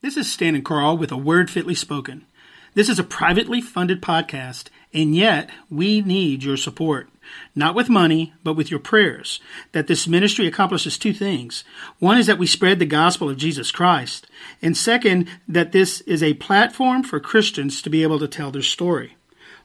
[0.00, 2.24] This is Stan and Carl with a word fitly spoken.
[2.74, 7.08] This is a privately funded podcast, and yet we need your support.
[7.56, 9.40] Not with money, but with your prayers.
[9.72, 11.64] That this ministry accomplishes two things.
[11.98, 14.28] One is that we spread the gospel of Jesus Christ,
[14.62, 18.62] and second, that this is a platform for Christians to be able to tell their
[18.62, 19.16] story.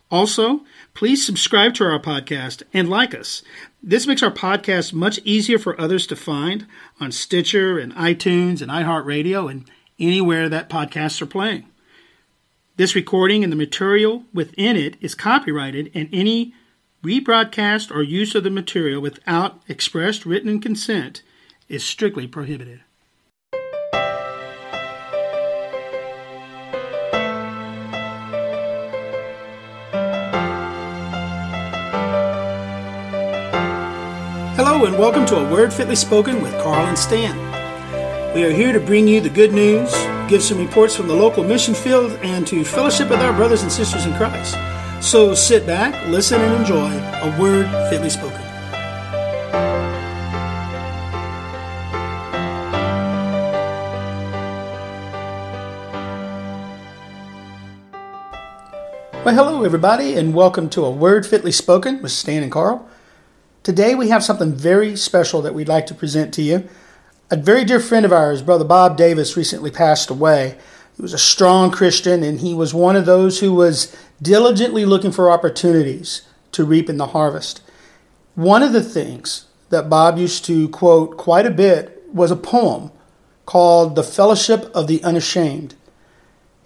[0.10, 0.62] Also,
[0.96, 3.44] please subscribe to our podcast and like us.
[3.84, 6.66] This makes our podcast much easier for others to find
[7.00, 9.70] on Stitcher and iTunes and iHeartRadio and
[10.08, 11.66] anywhere that podcasts are playing.
[12.76, 16.54] This recording and the material within it is copyrighted, and any
[17.04, 21.22] rebroadcast or use of the material without expressed written consent
[21.70, 22.82] is strictly prohibited.
[34.56, 37.53] Hello, and welcome to A Word Fitly Spoken with Carl and Stan.
[38.34, 39.94] We are here to bring you the good news,
[40.28, 43.72] give some reports from the local mission field, and to fellowship with our brothers and
[43.72, 44.58] sisters in Christ.
[45.02, 48.42] So sit back, listen, and enjoy a word fitly spoken.
[59.24, 62.90] Well, hello, everybody, and welcome to A Word Fitly Spoken with Stan and Carl.
[63.62, 66.68] Today we have something very special that we'd like to present to you.
[67.32, 70.58] A very dear friend of ours, Brother Bob Davis, recently passed away.
[70.96, 75.12] He was a strong Christian, and he was one of those who was diligently looking
[75.12, 77.62] for opportunities to reap in the harvest.
[78.36, 82.92] One of the things that Bob used to quote quite a bit was a poem
[83.46, 85.76] called The Fellowship of the Unashamed.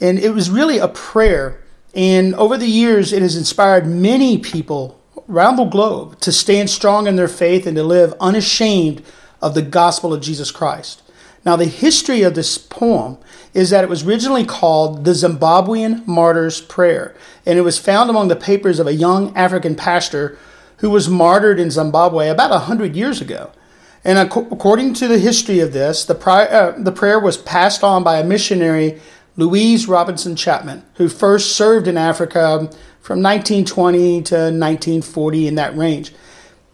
[0.02, 1.64] And it was really a prayer.
[1.96, 7.08] And over the years, it has inspired many people around the globe to stand strong
[7.08, 9.04] in their faith and to live unashamed
[9.42, 11.02] of the gospel of Jesus Christ.
[11.46, 13.18] Now, the history of this poem
[13.54, 18.28] is that it was originally called the Zimbabwean Martyr's Prayer, and it was found among
[18.28, 20.38] the papers of a young African pastor
[20.78, 23.52] who was martyred in Zimbabwe about 100 years ago.
[24.04, 28.20] And according to the history of this, the, uh, the prayer was passed on by
[28.20, 29.02] a missionary,
[29.36, 32.70] Louise Robinson Chapman, who first served in Africa
[33.02, 36.14] from 1920 to 1940 in that range.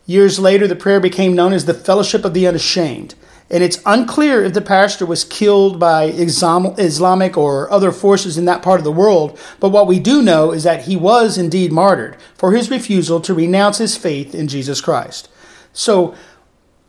[0.06, 3.16] Years later, the prayer became known as the Fellowship of the Unashamed.
[3.50, 8.64] And it's unclear if the pastor was killed by Islamic or other forces in that
[8.64, 12.18] part of the world, but what we do know is that he was indeed martyred
[12.36, 15.30] for his refusal to renounce his faith in Jesus Christ.
[15.72, 16.16] So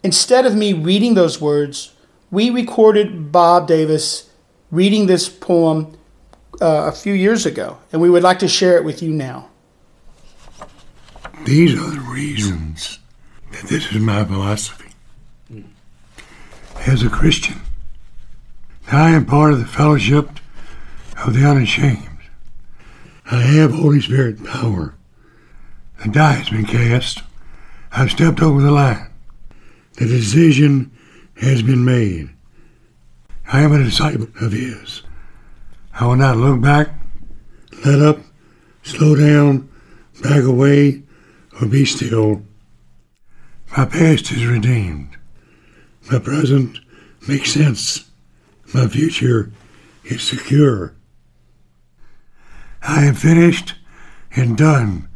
[0.02, 1.92] instead of me reading those words,
[2.30, 4.30] we recorded Bob Davis
[4.70, 5.98] reading this poem
[6.62, 9.50] uh, a few years ago, and we would like to share it with you now.
[11.44, 13.00] These are the reasons
[13.62, 14.90] this is my philosophy.
[16.86, 17.60] As a Christian,
[18.92, 20.28] I am part of the fellowship
[21.24, 22.18] of the unashamed.
[23.30, 24.94] I have Holy Spirit power.
[26.02, 27.22] The die has been cast.
[27.92, 29.10] I've stepped over the line.
[29.94, 30.90] The decision
[31.40, 32.30] has been made.
[33.50, 35.02] I am a disciple of His.
[35.94, 36.88] I will not look back,
[37.84, 38.18] let up,
[38.82, 39.70] slow down,
[40.22, 41.02] back away,
[41.60, 42.42] or be still.
[43.76, 45.16] My past is redeemed.
[46.08, 46.78] My present
[47.26, 48.08] makes sense.
[48.72, 49.50] My future
[50.04, 50.94] is secure.
[52.82, 53.74] I am finished
[54.36, 55.08] and done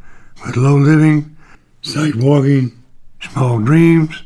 [0.45, 1.37] with low living,
[1.81, 2.83] sight walking,
[3.21, 4.23] small dreams,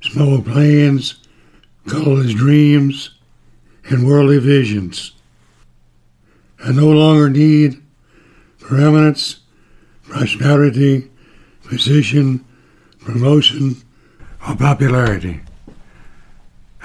[0.00, 1.22] small plans,
[1.86, 3.10] colorless dreams,
[3.88, 5.12] and worldly visions.
[6.58, 7.80] I no longer need
[8.58, 9.38] preeminence,
[10.02, 11.08] prosperity,
[11.62, 12.45] position,
[13.06, 13.76] promotion,
[14.46, 15.40] or popularity.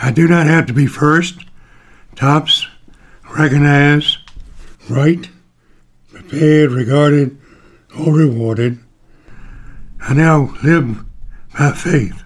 [0.01, 1.39] I do not have to be first,
[2.15, 2.67] tops,
[3.35, 4.17] recognized,
[4.89, 5.29] right,
[6.11, 7.37] prepared, regarded,
[7.99, 8.79] or rewarded.
[9.99, 11.03] I now live
[11.57, 12.23] by faith.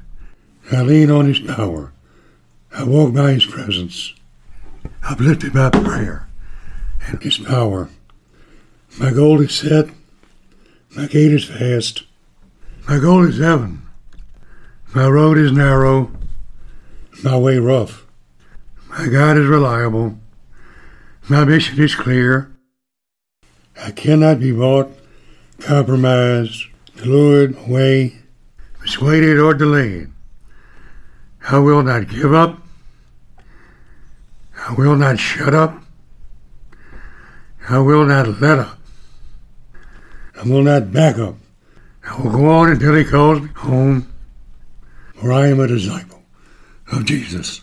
[0.71, 1.93] I lean on His power.
[2.73, 4.13] I walk by His presence,
[5.09, 6.27] uplifted by prayer
[7.07, 7.89] and His power.
[8.99, 9.89] My goal is set.
[10.95, 12.03] My gait is fast.
[12.87, 13.84] My goal is heaven.
[14.95, 16.09] My road is narrow,
[17.21, 18.05] my way rough.
[18.87, 20.17] My God is reliable.
[21.27, 22.49] My mission is clear.
[23.83, 24.89] I cannot be bought,
[25.59, 26.67] compromised,
[27.03, 28.19] lured away,
[28.79, 30.11] persuaded, or delayed.
[31.49, 32.61] I will not give up.
[34.65, 35.75] I will not shut up.
[37.67, 38.79] I will not let up.
[40.41, 41.35] I will not back up.
[42.09, 44.14] I will go on until he calls me home
[45.25, 46.21] for I am a disciple
[46.91, 47.61] of Jesus.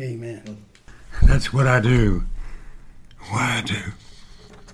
[0.00, 0.64] Amen.
[1.22, 2.24] That's what I do.
[3.30, 3.92] Why I do.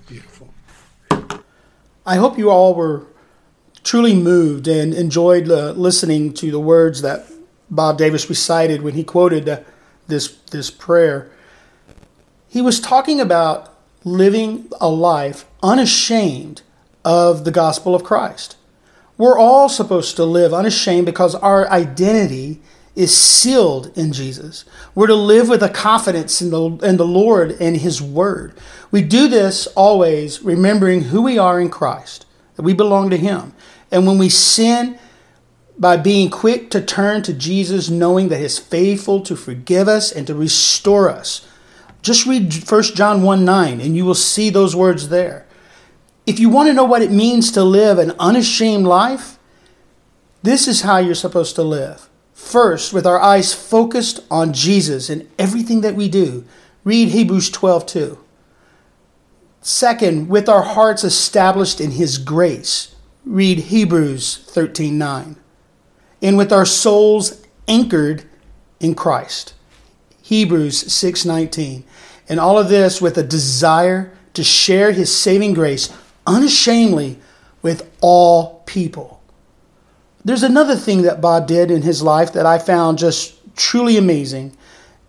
[0.07, 0.51] Beautiful.
[2.03, 3.05] I hope you all were
[3.83, 7.27] truly moved and enjoyed uh, listening to the words that
[7.69, 9.59] Bob Davis recited when he quoted uh,
[10.07, 11.29] this this prayer.
[12.47, 13.71] He was talking about
[14.03, 16.63] living a life unashamed
[17.05, 18.55] of the gospel of Christ.
[19.19, 22.61] We're all supposed to live unashamed because our identity
[22.95, 24.63] is sealed in Jesus.
[24.95, 28.53] We're to live with a confidence in the, in the Lord and His Word.
[28.91, 33.53] We do this always remembering who we are in Christ, that we belong to Him.
[33.91, 34.97] And when we sin,
[35.77, 40.25] by being quick to turn to Jesus, knowing that He's faithful to forgive us and
[40.27, 41.45] to restore us.
[42.01, 45.45] Just read 1 John 1 9, and you will see those words there.
[46.29, 49.39] If you want to know what it means to live an unashamed life,
[50.43, 52.07] this is how you're supposed to live.
[52.35, 56.45] First, with our eyes focused on Jesus in everything that we do,
[56.83, 58.19] read Hebrews 12 2.
[59.61, 62.95] Second, with our hearts established in His grace,
[63.25, 65.35] read Hebrews 13 9
[66.21, 68.23] and with our souls anchored
[68.79, 69.55] in Christ.
[70.21, 71.85] Hebrews 6:19.
[72.27, 75.89] And all of this with a desire to share his saving grace
[76.29, 77.17] unashamedly
[77.61, 79.21] with all people.
[80.23, 84.55] There's another thing that Bob did in his life that I found just truly amazing.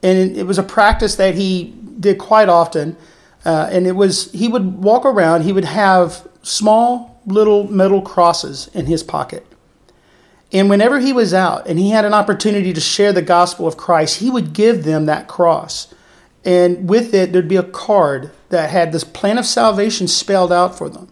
[0.02, 2.96] And it was a practice that he did quite often.
[3.44, 8.68] Uh, and it was, he would walk around, he would have small little metal crosses
[8.74, 9.46] in his pocket.
[10.52, 13.76] And whenever he was out and he had an opportunity to share the gospel of
[13.76, 15.92] Christ, he would give them that cross.
[16.44, 20.76] And with it, there'd be a card that had this plan of salvation spelled out
[20.76, 21.08] for them.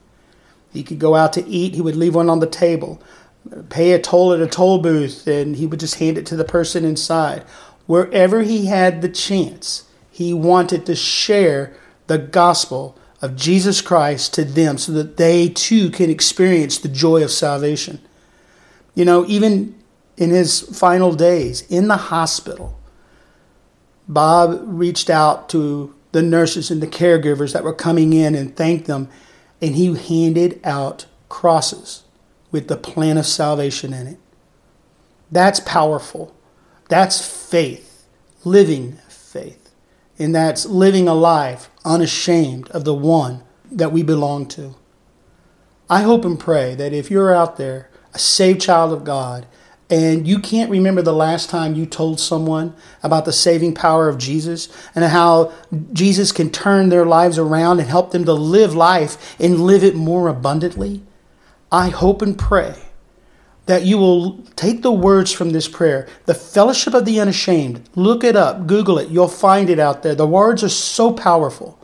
[0.73, 3.01] He could go out to eat, he would leave one on the table,
[3.69, 6.45] pay a toll at a toll booth, and he would just hand it to the
[6.45, 7.43] person inside.
[7.87, 11.75] Wherever he had the chance, he wanted to share
[12.07, 17.23] the gospel of Jesus Christ to them so that they too can experience the joy
[17.23, 18.01] of salvation.
[18.95, 19.75] You know, even
[20.17, 22.78] in his final days in the hospital,
[24.09, 28.87] Bob reached out to the nurses and the caregivers that were coming in and thanked
[28.87, 29.09] them,
[29.61, 32.05] and he handed out crosses
[32.51, 34.19] with the plan of salvation in it.
[35.31, 36.35] That's powerful.
[36.89, 38.07] That's faith,
[38.45, 39.71] living faith.
[40.19, 44.75] And that's living a life unashamed of the one that we belong to.
[45.91, 49.47] I hope and pray that if you're out there a saved child of God,
[49.91, 54.19] and you can't remember the last time you told someone about the saving power of
[54.19, 55.53] Jesus and how
[55.95, 59.95] Jesus can turn their lives around and help them to live life and live it
[59.95, 61.03] more abundantly,
[61.73, 62.75] I hope and pray
[63.65, 68.25] that you will take the words from this prayer, the fellowship of the unashamed, look
[68.25, 70.15] it up, Google it, you'll find it out there.
[70.15, 71.79] The words are so powerful.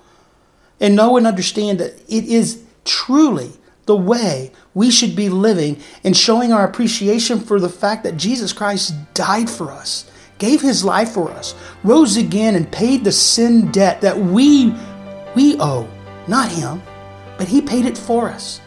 [0.81, 3.53] And know and understand that it is truly
[3.87, 8.53] the way we should be living and showing our appreciation for the fact that Jesus
[8.53, 13.71] Christ died for us, gave his life for us, rose again and paid the sin
[13.71, 14.75] debt that we
[15.35, 15.89] we owe,
[16.29, 16.81] not him,
[17.39, 18.61] but he paid it for us.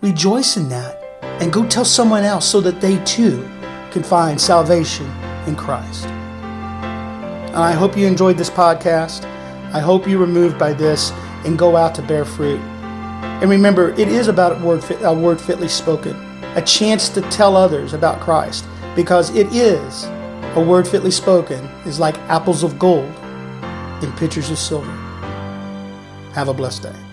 [0.00, 1.00] Rejoice in that
[1.40, 3.48] and go tell someone else so that they too
[3.90, 5.06] can find salvation
[5.46, 6.06] in Christ.
[6.06, 9.24] And I hope you enjoyed this podcast.
[9.72, 11.12] I hope you were moved by this
[11.44, 12.60] and go out to bear fruit.
[13.40, 16.14] And remember, it is about a word, a word fitly spoken,
[16.56, 20.04] a chance to tell others about Christ, because it is
[20.56, 23.14] a word fitly spoken is like apples of gold
[24.02, 24.90] in pitchers of silver.
[26.34, 27.09] Have a blessed day.